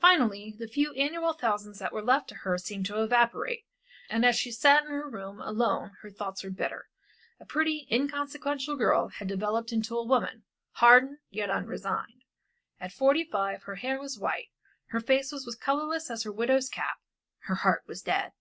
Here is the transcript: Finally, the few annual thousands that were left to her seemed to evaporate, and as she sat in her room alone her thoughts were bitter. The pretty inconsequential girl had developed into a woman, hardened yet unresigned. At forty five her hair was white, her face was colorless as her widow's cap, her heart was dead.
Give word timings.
Finally, 0.00 0.54
the 0.58 0.66
few 0.66 0.94
annual 0.94 1.34
thousands 1.34 1.78
that 1.78 1.92
were 1.92 2.00
left 2.00 2.26
to 2.26 2.36
her 2.36 2.56
seemed 2.56 2.86
to 2.86 3.02
evaporate, 3.02 3.66
and 4.08 4.24
as 4.24 4.34
she 4.34 4.50
sat 4.50 4.82
in 4.84 4.88
her 4.88 5.06
room 5.06 5.42
alone 5.42 5.90
her 6.00 6.08
thoughts 6.08 6.42
were 6.42 6.48
bitter. 6.48 6.88
The 7.38 7.44
pretty 7.44 7.86
inconsequential 7.90 8.76
girl 8.76 9.08
had 9.08 9.28
developed 9.28 9.70
into 9.70 9.94
a 9.98 10.06
woman, 10.06 10.44
hardened 10.76 11.18
yet 11.28 11.50
unresigned. 11.50 12.24
At 12.80 12.92
forty 12.92 13.24
five 13.24 13.64
her 13.64 13.74
hair 13.74 14.00
was 14.00 14.18
white, 14.18 14.48
her 14.86 15.00
face 15.00 15.30
was 15.32 15.44
colorless 15.60 16.08
as 16.10 16.22
her 16.22 16.32
widow's 16.32 16.70
cap, 16.70 16.98
her 17.40 17.56
heart 17.56 17.84
was 17.86 18.00
dead. 18.00 18.32